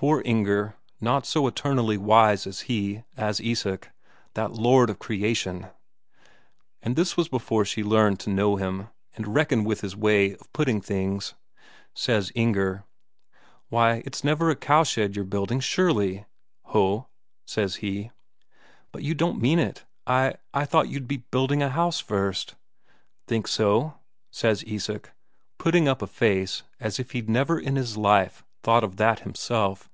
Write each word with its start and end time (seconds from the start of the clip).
Poor 0.00 0.20
Inger, 0.24 0.76
not 1.00 1.26
so 1.26 1.48
eternally 1.48 1.96
wise 1.96 2.46
as 2.46 2.60
he, 2.70 3.02
as 3.16 3.40
Isak, 3.40 3.90
that 4.34 4.52
lord 4.52 4.90
of 4.90 5.00
creation. 5.00 5.70
And 6.80 6.94
this 6.94 7.16
was 7.16 7.28
before 7.28 7.64
she 7.64 7.82
learned 7.82 8.20
to 8.20 8.30
know 8.30 8.54
him, 8.54 8.90
and 9.16 9.34
reckon 9.34 9.64
with 9.64 9.80
his 9.80 9.96
way 9.96 10.34
of 10.36 10.52
putting 10.52 10.80
things. 10.80 11.34
Says 11.96 12.30
Inger: 12.36 12.84
"Why, 13.70 14.00
it's 14.06 14.22
never 14.22 14.50
a 14.50 14.54
cowshed 14.54 15.16
you're 15.16 15.24
building, 15.24 15.58
surely?" 15.58 16.26
"Ho," 16.66 17.08
says 17.44 17.74
he. 17.82 18.12
"But 18.92 19.02
you 19.02 19.14
don't 19.16 19.42
mean 19.42 19.58
it? 19.58 19.84
I 20.06 20.34
I 20.54 20.64
thought 20.64 20.88
you'd 20.88 21.08
be 21.08 21.24
building 21.32 21.60
a 21.60 21.70
house 21.70 21.98
first." 21.98 22.54
"Think 23.26 23.48
so?" 23.48 23.98
says 24.30 24.62
Isak, 24.64 25.10
putting 25.58 25.88
up 25.88 26.02
a 26.02 26.06
face 26.06 26.62
as 26.78 27.00
if 27.00 27.10
he'd 27.10 27.28
never 27.28 27.58
in 27.58 27.74
life 27.96 28.36
have 28.36 28.44
thought 28.74 28.84
of 28.84 28.96
that 28.96 29.20
himself. 29.20 29.88